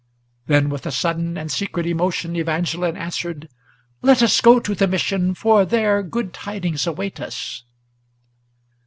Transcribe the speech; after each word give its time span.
Then, 0.47 0.69
with 0.69 0.87
a 0.87 0.91
sudden 0.91 1.37
and 1.37 1.51
secret 1.51 1.85
emotion, 1.85 2.35
Evangeline 2.35 2.97
answered, 2.97 3.47
"Let 4.01 4.23
us 4.23 4.41
go 4.41 4.59
to 4.59 4.73
the 4.73 4.87
Mission, 4.87 5.35
for 5.35 5.63
there 5.63 6.01
good 6.01 6.33
tidings 6.33 6.87
await 6.87 7.19
us!" 7.19 7.61